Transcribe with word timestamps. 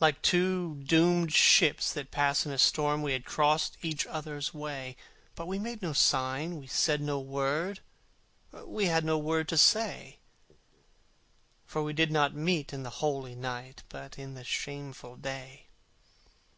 Like 0.00 0.22
two 0.22 0.76
doomed 0.76 1.34
ships 1.34 1.92
that 1.92 2.10
pass 2.10 2.46
in 2.46 2.56
storm 2.56 3.02
We 3.02 3.12
had 3.12 3.26
crossed 3.26 3.76
each 3.82 4.06
other's 4.06 4.54
way: 4.54 4.96
But 5.34 5.46
we 5.46 5.58
made 5.58 5.82
no 5.82 5.92
sign, 5.92 6.56
we 6.56 6.66
said 6.66 7.02
no 7.02 7.20
word, 7.20 7.80
We 8.50 8.86
had 8.86 9.04
no 9.04 9.18
word 9.18 9.46
to 9.50 9.58
say; 9.58 10.20
For 11.66 11.82
we 11.82 11.92
did 11.92 12.10
not 12.10 12.34
meet 12.34 12.72
in 12.72 12.82
the 12.82 12.88
holy 13.04 13.34
night, 13.34 13.82
But 13.90 14.18
in 14.18 14.32
the 14.32 14.42
shameful 14.42 15.16
day. 15.16 15.66